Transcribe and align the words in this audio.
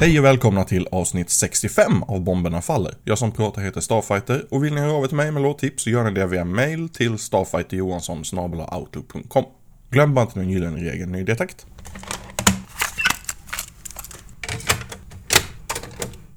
Hej 0.00 0.18
och 0.18 0.24
välkomna 0.24 0.64
till 0.64 0.88
avsnitt 0.92 1.30
65 1.30 2.02
av 2.02 2.20
Bomberna 2.20 2.62
Faller. 2.62 2.94
Jag 3.04 3.18
som 3.18 3.32
pratar 3.32 3.62
heter 3.62 3.80
Starfighter 3.80 4.46
och 4.50 4.64
vill 4.64 4.74
ni 4.74 4.80
höra 4.80 4.92
av 4.92 5.04
er 5.04 5.08
till 5.08 5.16
mig 5.16 5.32
med 5.32 5.42
låttips 5.42 5.82
så 5.82 5.90
gör 5.90 6.04
ni 6.04 6.10
det 6.10 6.26
via 6.26 6.44
mail 6.44 6.88
till 6.88 7.18
starfighterjohansson.outlook.com 7.18 9.44
Glöm 9.90 10.14
bara 10.14 10.22
inte 10.22 10.38
den 10.38 10.50
gyllene 10.50 10.90
regeln 10.90 11.14
i 11.14 11.22
det 11.22 11.34
takt. 11.34 11.66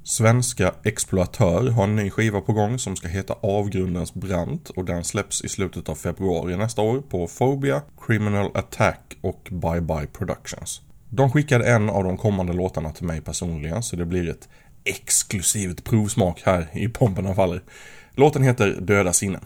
Svenska 0.03 0.73
Exploatör 0.83 1.69
har 1.69 1.83
en 1.83 1.95
ny 1.95 2.09
skiva 2.09 2.41
på 2.41 2.53
gång 2.53 2.79
som 2.79 2.95
ska 2.95 3.07
heta 3.07 3.35
Avgrundens 3.41 4.13
brant 4.13 4.69
och 4.69 4.85
den 4.85 5.03
släpps 5.03 5.43
i 5.43 5.49
slutet 5.49 5.89
av 5.89 5.95
februari 5.95 6.57
nästa 6.57 6.81
år 6.81 7.01
på 7.01 7.27
Phobia, 7.27 7.81
Criminal 8.07 8.51
Attack 8.53 9.17
och 9.21 9.49
Bye 9.51 9.81
Bye 9.81 10.07
Productions. 10.07 10.81
De 11.09 11.31
skickade 11.31 11.67
en 11.67 11.89
av 11.89 12.03
de 12.03 12.17
kommande 12.17 12.53
låtarna 12.53 12.91
till 12.91 13.05
mig 13.05 13.21
personligen 13.21 13.83
så 13.83 13.95
det 13.95 14.05
blir 14.05 14.29
ett 14.29 14.49
exklusivt 14.83 15.83
provsmak 15.83 16.41
här 16.45 16.67
i 16.73 16.87
Pomperna 16.87 17.35
faller. 17.35 17.61
Låten 18.15 18.43
heter 18.43 18.77
Döda 18.81 19.13
sinnen. 19.13 19.41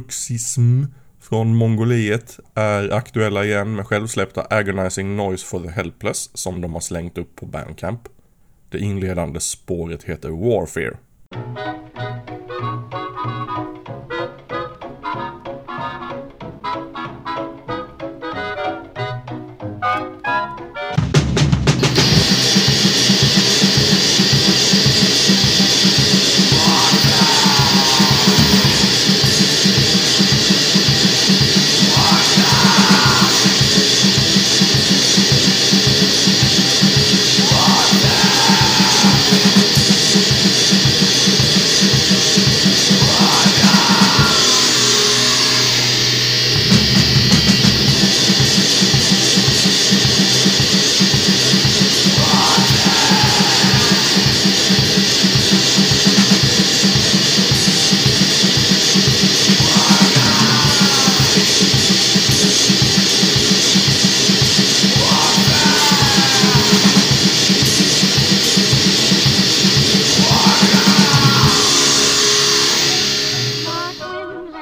Bruxism 0.00 0.84
från 1.20 1.56
Mongoliet 1.56 2.38
är 2.54 2.90
aktuella 2.90 3.44
igen 3.44 3.74
med 3.74 3.86
självsläppta 3.86 4.46
Agonizing 4.50 5.16
Noise 5.16 5.46
for 5.46 5.60
the 5.60 5.68
Helpless 5.68 6.30
som 6.34 6.60
de 6.60 6.72
har 6.72 6.80
slängt 6.80 7.18
upp 7.18 7.36
på 7.36 7.46
Bandcamp. 7.46 8.00
Det 8.68 8.78
inledande 8.78 9.40
spåret 9.40 10.02
heter 10.02 10.28
Warfare. 10.28 10.96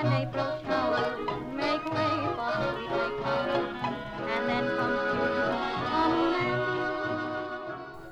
April 0.09 0.53
make 1.57 1.85
way 1.95 2.17
for 2.37 2.53
and 4.35 4.43
then 4.49 4.65
comes 4.77 5.01
June 5.15 5.93
on. 5.93 5.99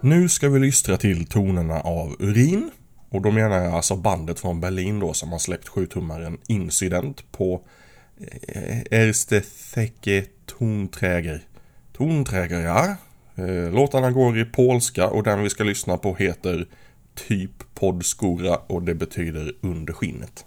Nu 0.00 0.28
ska 0.28 0.48
vi 0.48 0.58
lystra 0.58 0.96
till 0.96 1.26
tonerna 1.26 1.80
av 1.80 2.16
Urin. 2.18 2.70
Och 3.08 3.22
då 3.22 3.30
menar 3.30 3.64
jag 3.64 3.74
alltså 3.74 3.96
bandet 3.96 4.40
från 4.40 4.60
Berlin 4.60 5.00
då 5.00 5.12
som 5.12 5.32
har 5.32 5.38
släppt 5.38 5.68
sjutummaren 5.68 6.38
Incident 6.46 7.32
på 7.32 7.62
eh, 8.48 8.78
Erste 8.90 9.42
Thecke 9.74 10.24
Tonträger. 10.46 11.42
Tonträger, 11.92 12.60
ja. 12.60 12.96
Eh, 13.34 13.72
låtarna 13.72 14.10
går 14.10 14.38
i 14.38 14.44
polska 14.44 15.08
och 15.08 15.22
den 15.22 15.42
vi 15.42 15.50
ska 15.50 15.64
lyssna 15.64 15.96
på 15.96 16.14
heter 16.14 16.66
Typ 17.14 17.74
Podskora 17.74 18.56
och 18.56 18.82
det 18.82 18.94
betyder 18.94 19.52
under 19.60 19.92
skinnet. 19.92 20.44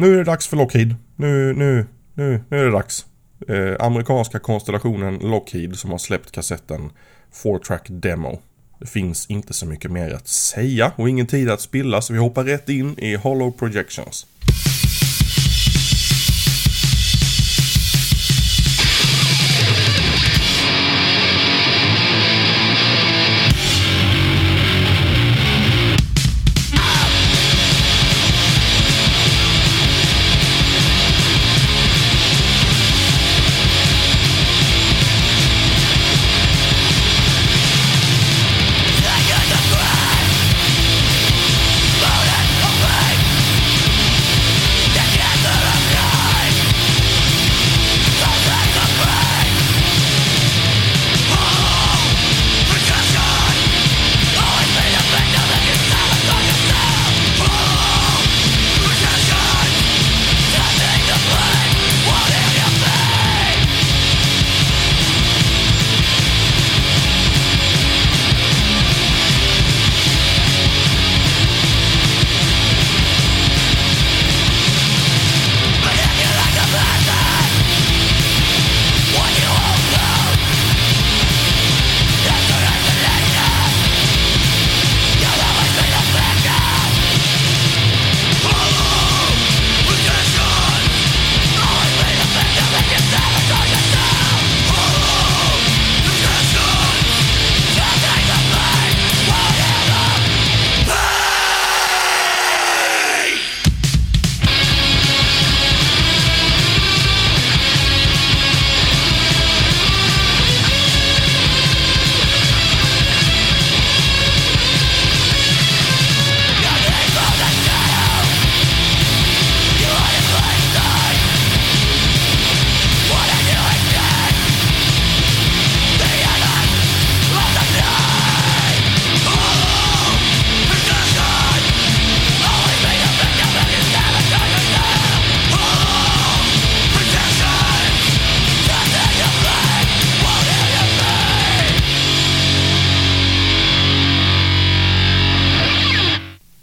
Nu 0.00 0.12
är 0.12 0.16
det 0.16 0.24
dags 0.24 0.48
för 0.48 0.56
Lockheed. 0.56 0.94
Nu, 1.16 1.54
nu, 1.54 1.86
nu, 2.14 2.44
nu 2.48 2.60
är 2.60 2.64
det 2.64 2.70
dags. 2.70 3.06
Eh, 3.48 3.86
amerikanska 3.86 4.38
konstellationen 4.38 5.18
Lockheed 5.18 5.78
som 5.78 5.90
har 5.90 5.98
släppt 5.98 6.32
kassetten 6.32 6.90
4-track 7.42 7.86
demo. 7.88 8.40
Det 8.78 8.86
finns 8.86 9.26
inte 9.26 9.52
så 9.52 9.66
mycket 9.66 9.90
mer 9.90 10.10
att 10.10 10.28
säga 10.28 10.92
och 10.96 11.08
ingen 11.08 11.26
tid 11.26 11.50
att 11.50 11.60
spilla 11.60 12.00
så 12.00 12.12
vi 12.12 12.18
hoppar 12.18 12.44
rätt 12.44 12.68
in 12.68 12.98
i 12.98 13.14
Hollow 13.14 13.50
Projections. 13.50 14.26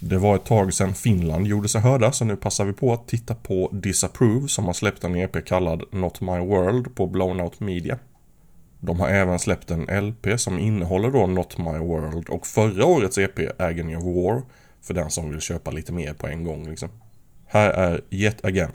Det 0.10 0.18
var 0.18 0.36
ett 0.36 0.46
tag 0.46 0.74
sedan 0.74 0.94
Finland 0.94 1.48
gjorde 1.48 1.68
sig 1.70 1.82
hörda 1.82 2.12
så 2.12 2.26
nu 2.26 2.36
passar 2.36 2.66
vi 2.66 2.74
på 2.74 2.94
att 2.94 3.08
titta 3.08 3.36
på 3.36 3.70
Disapprove 3.74 4.48
som 4.48 4.66
har 4.66 4.74
släppt 4.74 5.04
en 5.04 5.16
EP 5.16 5.46
kallad 5.46 5.84
Not 5.92 6.22
My 6.22 6.40
World 6.40 6.96
på 6.96 7.08
Blown 7.08 7.42
Out 7.42 7.60
Media. 7.60 8.00
De 8.80 9.00
har 9.00 9.08
även 9.08 9.40
släppt 9.40 9.72
en 9.72 10.08
LP 10.08 10.40
som 10.40 10.60
innehåller 10.60 11.12
då 11.12 11.28
Not 11.28 11.58
My 11.58 11.78
World 11.78 12.30
och 12.30 12.48
förra 12.48 12.86
årets 12.86 13.18
EP 13.18 13.62
Agony 13.62 13.96
of 13.96 14.04
War 14.04 14.42
för 14.82 14.94
den 14.94 15.10
som 15.10 15.30
vill 15.30 15.42
köpa 15.42 15.72
lite 15.72 15.94
mer 15.94 16.14
på 16.14 16.28
en 16.28 16.44
gång 16.44 16.70
liksom. 16.70 16.90
Här 17.46 17.70
är 17.70 18.02
Yet 18.10 18.46
Again. 18.46 18.72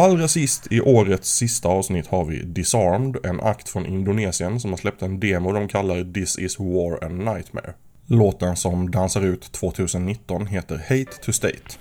Allra 0.00 0.28
sist 0.28 0.72
i 0.72 0.80
årets 0.80 1.28
sista 1.36 1.68
avsnitt 1.68 2.06
har 2.06 2.24
vi 2.24 2.42
Disarmed, 2.42 3.16
en 3.26 3.40
akt 3.40 3.68
från 3.68 3.86
Indonesien 3.86 4.60
som 4.60 4.70
har 4.70 4.78
släppt 4.78 5.02
en 5.02 5.20
demo 5.20 5.52
de 5.52 5.68
kallar 5.68 6.12
This 6.12 6.38
is 6.38 6.60
War 6.60 7.04
and 7.04 7.18
Nightmare. 7.18 7.74
Låten 8.06 8.56
som 8.56 8.90
dansar 8.90 9.22
ut 9.22 9.52
2019 9.52 10.46
heter 10.46 10.76
Hate 10.76 11.22
to 11.22 11.32
State. 11.32 11.78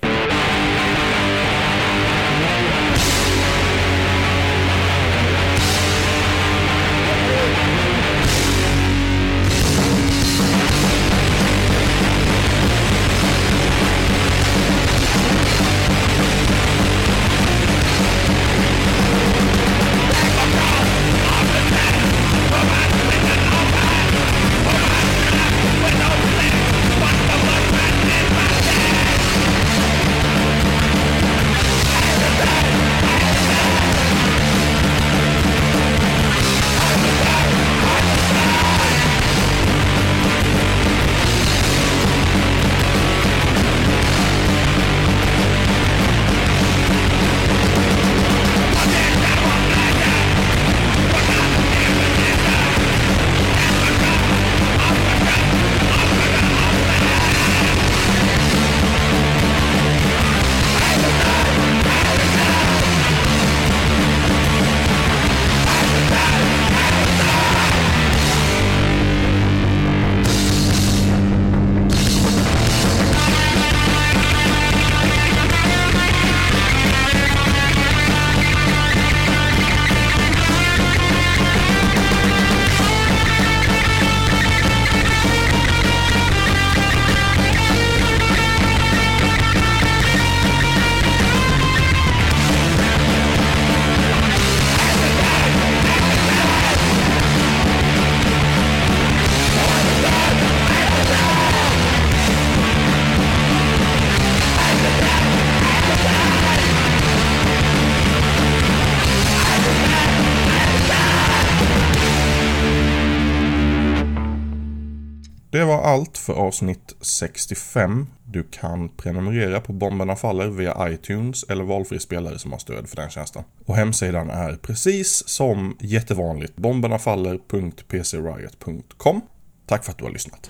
Allt 115.88 116.18
för 116.18 116.34
avsnitt 116.34 116.96
65. 117.02 118.08
Du 118.26 118.44
kan 118.44 118.90
prenumerera 118.90 119.62
på 119.62 119.74
Bomberna 119.74 120.16
Faller 120.16 120.48
via 120.48 120.90
iTunes 120.90 121.44
eller 121.44 121.64
valfri 121.64 122.00
spelare 122.00 122.40
som 122.40 122.52
har 122.52 122.60
stöd 122.60 122.90
för 122.90 122.96
den 122.96 123.10
tjänsten. 123.10 123.44
Och 123.66 123.76
hemsidan 123.76 124.30
är 124.30 124.56
precis 124.56 125.28
som 125.28 125.78
jättevanligt 125.80 126.56
bombernafaller.pcriot.com. 126.56 129.22
Tack 129.66 129.84
för 129.84 129.92
att 129.92 129.98
du 129.98 130.04
har 130.04 130.12
lyssnat. 130.12 130.50